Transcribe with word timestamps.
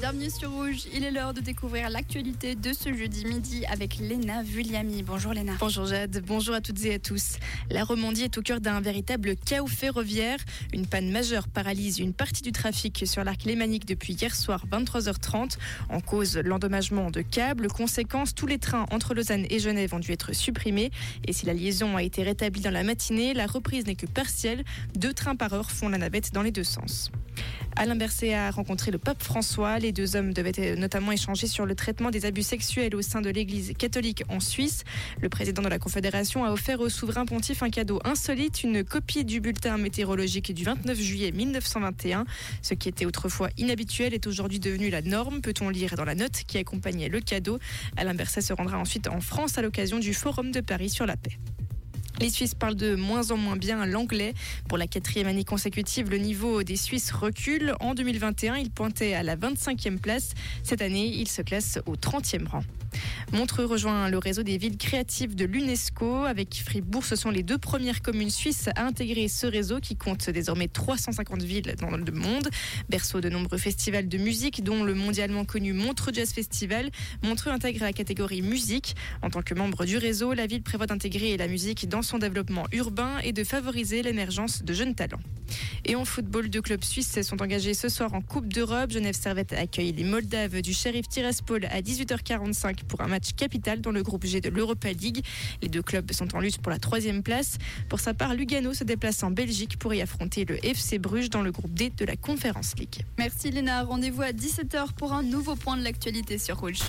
Bienvenue 0.00 0.30
sur 0.30 0.50
Rouge. 0.50 0.86
Il 0.94 1.04
est 1.04 1.10
l'heure 1.10 1.34
de 1.34 1.42
découvrir 1.42 1.90
l'actualité 1.90 2.54
de 2.54 2.72
ce 2.72 2.90
jeudi 2.90 3.26
midi 3.26 3.66
avec 3.66 3.98
Léna 3.98 4.42
Vulliami. 4.42 5.02
Bonjour 5.02 5.34
Léna. 5.34 5.52
Bonjour 5.60 5.84
Jade, 5.84 6.24
bonjour 6.26 6.54
à 6.54 6.62
toutes 6.62 6.82
et 6.86 6.94
à 6.94 6.98
tous. 6.98 7.36
La 7.70 7.84
Romandie 7.84 8.22
est 8.22 8.38
au 8.38 8.40
cœur 8.40 8.62
d'un 8.62 8.80
véritable 8.80 9.36
chaos 9.36 9.66
ferroviaire. 9.66 10.38
Une 10.72 10.86
panne 10.86 11.10
majeure 11.10 11.48
paralyse 11.48 11.98
une 11.98 12.14
partie 12.14 12.40
du 12.40 12.50
trafic 12.50 13.02
sur 13.06 13.24
l'arc 13.24 13.44
lémanique 13.44 13.84
depuis 13.84 14.14
hier 14.14 14.34
soir 14.34 14.64
23h30. 14.72 15.58
En 15.90 16.00
cause, 16.00 16.38
l'endommagement 16.38 17.10
de 17.10 17.20
câbles. 17.20 17.68
Conséquence, 17.68 18.34
tous 18.34 18.46
les 18.46 18.58
trains 18.58 18.86
entre 18.90 19.12
Lausanne 19.12 19.44
et 19.50 19.58
Genève 19.58 19.92
ont 19.92 19.98
dû 19.98 20.12
être 20.12 20.32
supprimés. 20.32 20.90
Et 21.26 21.34
si 21.34 21.44
la 21.44 21.52
liaison 21.52 21.98
a 21.98 22.02
été 22.02 22.22
rétablie 22.22 22.62
dans 22.62 22.70
la 22.70 22.84
matinée, 22.84 23.34
la 23.34 23.44
reprise 23.44 23.84
n'est 23.84 23.96
que 23.96 24.06
partielle. 24.06 24.64
Deux 24.94 25.12
trains 25.12 25.36
par 25.36 25.52
heure 25.52 25.70
font 25.70 25.90
la 25.90 25.98
navette 25.98 26.32
dans 26.32 26.42
les 26.42 26.52
deux 26.52 26.64
sens. 26.64 27.10
Alain 27.80 27.96
Berset 27.96 28.34
a 28.34 28.50
rencontré 28.50 28.90
le 28.90 28.98
pape 28.98 29.22
François. 29.22 29.78
Les 29.78 29.90
deux 29.90 30.14
hommes 30.14 30.34
devaient 30.34 30.76
notamment 30.76 31.12
échanger 31.12 31.46
sur 31.46 31.64
le 31.64 31.74
traitement 31.74 32.10
des 32.10 32.26
abus 32.26 32.42
sexuels 32.42 32.94
au 32.94 33.00
sein 33.00 33.22
de 33.22 33.30
l'Église 33.30 33.72
catholique 33.72 34.22
en 34.28 34.38
Suisse. 34.38 34.84
Le 35.18 35.30
président 35.30 35.62
de 35.62 35.68
la 35.68 35.78
Confédération 35.78 36.44
a 36.44 36.52
offert 36.52 36.80
au 36.80 36.90
souverain 36.90 37.24
pontife 37.24 37.62
un 37.62 37.70
cadeau 37.70 37.98
insolite, 38.04 38.62
une 38.64 38.84
copie 38.84 39.24
du 39.24 39.40
bulletin 39.40 39.78
météorologique 39.78 40.52
du 40.52 40.62
29 40.62 41.00
juillet 41.00 41.32
1921. 41.32 42.26
Ce 42.60 42.74
qui 42.74 42.90
était 42.90 43.06
autrefois 43.06 43.48
inhabituel 43.56 44.12
est 44.12 44.26
aujourd'hui 44.26 44.60
devenu 44.60 44.90
la 44.90 45.00
norme, 45.00 45.40
peut-on 45.40 45.70
lire 45.70 45.94
dans 45.96 46.04
la 46.04 46.14
note 46.14 46.42
qui 46.46 46.58
accompagnait 46.58 47.08
le 47.08 47.20
cadeau? 47.20 47.58
Alain 47.96 48.12
Berset 48.12 48.42
se 48.42 48.52
rendra 48.52 48.76
ensuite 48.76 49.08
en 49.08 49.22
France 49.22 49.56
à 49.56 49.62
l'occasion 49.62 49.98
du 49.98 50.12
Forum 50.12 50.50
de 50.50 50.60
Paris 50.60 50.90
sur 50.90 51.06
la 51.06 51.16
paix. 51.16 51.38
Les 52.20 52.28
Suisses 52.28 52.54
parlent 52.54 52.76
de 52.76 52.96
moins 52.96 53.30
en 53.30 53.38
moins 53.38 53.56
bien 53.56 53.86
l'anglais. 53.86 54.34
Pour 54.68 54.76
la 54.76 54.86
quatrième 54.86 55.26
année 55.26 55.44
consécutive, 55.44 56.10
le 56.10 56.18
niveau 56.18 56.62
des 56.62 56.76
Suisses 56.76 57.10
recule. 57.12 57.74
En 57.80 57.94
2021, 57.94 58.56
il 58.56 58.70
pointait 58.70 59.14
à 59.14 59.22
la 59.22 59.36
25e 59.36 59.98
place. 59.98 60.34
Cette 60.62 60.82
année, 60.82 61.06
il 61.06 61.28
se 61.28 61.40
classe 61.40 61.78
au 61.86 61.96
30e 61.96 62.46
rang. 62.46 62.62
Montreux 63.32 63.64
rejoint 63.64 64.08
le 64.08 64.18
réseau 64.18 64.42
des 64.42 64.58
villes 64.58 64.76
créatives 64.76 65.34
de 65.34 65.44
l'UNESCO. 65.44 66.24
Avec 66.24 66.62
Fribourg, 66.64 67.04
ce 67.04 67.16
sont 67.16 67.30
les 67.30 67.42
deux 67.42 67.58
premières 67.58 68.02
communes 68.02 68.30
suisses 68.30 68.68
à 68.76 68.84
intégrer 68.84 69.28
ce 69.28 69.46
réseau 69.46 69.80
qui 69.80 69.96
compte 69.96 70.28
désormais 70.30 70.68
350 70.68 71.42
villes 71.42 71.74
dans 71.78 71.90
le 71.90 72.12
monde. 72.12 72.48
Berceau 72.88 73.20
de 73.20 73.28
nombreux 73.28 73.58
festivals 73.58 74.08
de 74.08 74.18
musique, 74.18 74.64
dont 74.64 74.82
le 74.82 74.94
mondialement 74.94 75.44
connu 75.44 75.72
Montreux 75.72 76.12
Jazz 76.12 76.32
Festival. 76.32 76.90
Montreux 77.22 77.50
intègre 77.50 77.84
la 77.84 77.92
catégorie 77.92 78.42
musique. 78.42 78.96
En 79.22 79.30
tant 79.30 79.42
que 79.42 79.54
membre 79.54 79.84
du 79.84 79.96
réseau, 79.96 80.32
la 80.32 80.46
ville 80.46 80.62
prévoit 80.62 80.86
d'intégrer 80.86 81.36
la 81.36 81.48
musique 81.48 81.88
dans 81.88 82.02
son 82.02 82.18
développement 82.18 82.66
urbain 82.72 83.18
et 83.22 83.32
de 83.32 83.44
favoriser 83.44 84.02
l'émergence 84.02 84.62
de 84.62 84.72
jeunes 84.72 84.94
talents. 84.94 85.20
Et 85.84 85.96
en 85.96 86.04
football, 86.04 86.48
deux 86.48 86.62
clubs 86.62 86.84
suisses 86.84 87.20
sont 87.22 87.42
engagés 87.42 87.74
ce 87.74 87.88
soir 87.88 88.14
en 88.14 88.20
Coupe 88.20 88.52
d'Europe. 88.52 88.90
Genève 88.90 89.14
Servette 89.14 89.52
accueille 89.52 89.92
les 89.92 90.04
Moldaves 90.04 90.62
du 90.62 90.72
Sheriff 90.72 91.08
Tiraspol 91.08 91.64
à 91.66 91.80
18h45 91.80 92.84
pour 92.84 93.00
un 93.00 93.08
match 93.08 93.32
capital 93.36 93.80
dans 93.80 93.90
le 93.90 94.02
groupe 94.02 94.24
G 94.24 94.40
de 94.40 94.50
l'Europa 94.50 94.92
League. 94.92 95.24
Les 95.62 95.68
deux 95.68 95.82
clubs 95.82 96.12
sont 96.12 96.34
en 96.36 96.40
lutte 96.40 96.58
pour 96.58 96.70
la 96.70 96.78
troisième 96.78 97.22
place. 97.22 97.58
Pour 97.88 98.00
sa 98.00 98.14
part, 98.14 98.34
Lugano 98.34 98.74
se 98.74 98.84
déplace 98.84 99.22
en 99.22 99.30
Belgique 99.30 99.78
pour 99.78 99.94
y 99.94 100.02
affronter 100.02 100.44
le 100.44 100.64
FC 100.64 100.98
Bruges 100.98 101.30
dans 101.30 101.42
le 101.42 101.50
groupe 101.50 101.72
D 101.74 101.90
de 101.96 102.04
la 102.04 102.16
Conference 102.16 102.74
League. 102.78 103.04
Merci 103.18 103.50
Léna. 103.50 103.84
Rendez-vous 103.84 104.22
à 104.22 104.32
17h 104.32 104.92
pour 104.96 105.12
un 105.12 105.22
nouveau 105.22 105.56
point 105.56 105.76
de 105.76 105.82
l'actualité 105.82 106.38
sur 106.38 106.58
Rouge. 106.60 106.80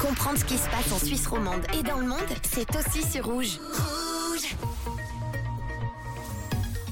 Comprendre 0.00 0.38
ce 0.38 0.44
qui 0.44 0.56
se 0.56 0.68
passe 0.68 0.92
en 0.92 0.98
Suisse 0.98 1.26
romande 1.26 1.62
et 1.78 1.82
dans 1.82 1.98
le 1.98 2.06
monde, 2.06 2.18
c'est 2.42 2.68
aussi 2.76 3.08
sur 3.08 3.26
Rouge. 3.26 3.34
Rouge 3.34 4.03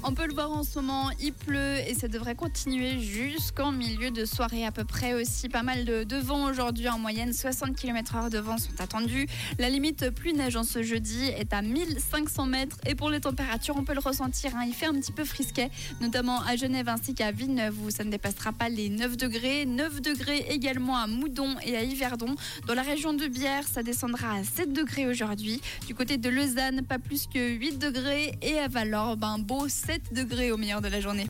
on 0.04 0.14
peut 0.14 0.26
le 0.26 0.34
voir 0.34 0.50
en 0.50 0.64
ce 0.64 0.78
moment, 0.78 1.10
il 1.20 1.32
pleut 1.32 1.78
et 1.86 1.94
ça 1.94 2.08
devrait 2.08 2.34
continuer 2.34 2.98
jusqu'en 3.00 3.70
milieu 3.70 4.10
de 4.10 4.24
soirée 4.24 4.66
à 4.66 4.72
peu 4.72 4.84
près 4.84 5.14
aussi. 5.14 5.48
Pas 5.48 5.62
mal 5.62 5.84
de, 5.84 6.16
vent 6.16 6.44
aujourd'hui 6.50 6.88
en 6.88 6.98
moyenne, 6.98 7.32
60 7.32 7.76
km/h 7.76 8.28
de 8.30 8.38
vent 8.38 8.58
sont 8.58 8.80
attendus. 8.80 9.28
La 9.58 9.68
limite 9.68 10.10
plus 10.10 10.32
neige 10.32 10.56
en 10.56 10.64
ce 10.64 10.82
jeudi 10.82 11.26
est 11.26 11.52
à 11.52 11.62
1500 11.62 12.46
mètres 12.46 12.76
et 12.86 12.94
pour 12.94 13.10
les 13.10 13.20
températures, 13.20 13.76
on 13.76 13.84
peut 13.84 13.94
le 13.94 14.00
ressentir. 14.00 14.56
Hein. 14.56 14.64
il 14.66 14.74
fait 14.74 14.86
un 14.86 14.94
petit 14.94 15.12
peu 15.12 15.24
frisquet, 15.24 15.70
notamment 16.00 16.40
à 16.42 16.56
Genève 16.56 16.88
ainsi 16.88 17.14
qu'à 17.14 17.30
Villeneuve 17.30 17.80
où 17.84 17.90
ça 17.90 18.02
ne 18.04 18.10
dépassera 18.10 18.52
pas 18.52 18.68
les 18.68 18.88
9 18.88 19.16
degrés. 19.16 19.66
9 19.66 20.00
degrés 20.00 20.46
également 20.50 20.96
à 20.96 21.06
Moudon 21.06 21.54
et 21.64 21.76
à 21.76 21.82
Yverdon. 21.84 22.34
Dans 22.66 22.74
la 22.74 22.82
région 22.82 23.12
de 23.12 23.26
Bière, 23.26 23.66
ça 23.68 23.82
descendra 23.82 24.34
à 24.34 24.44
7 24.44 24.72
degrés 24.72 25.06
aujourd'hui. 25.06 25.60
Du 25.86 25.94
côté 25.94 26.16
de 26.16 26.28
Lausanne, 26.28 26.82
pas 26.82 26.98
plus 26.98 27.26
que 27.26 27.50
8 27.50 27.78
degrés 27.78 28.36
et 28.42 28.58
à 28.58 28.68
Valorbe, 28.68 29.24
un 29.24 29.38
beau 29.38 29.68
7 29.92 30.14
degrés 30.14 30.50
au 30.50 30.56
meilleur 30.56 30.80
de 30.80 30.88
la 30.88 31.00
journée. 31.00 31.20